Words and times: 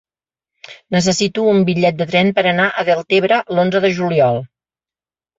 Necessito 0.93 1.43
un 1.49 1.59
bitllet 1.67 1.99
de 1.99 2.07
tren 2.11 2.31
per 2.39 2.43
anar 2.51 2.65
a 2.69 2.85
Deltebre 2.87 3.37
l'onze 3.57 3.83
de 3.85 3.93
juliol. 3.99 4.41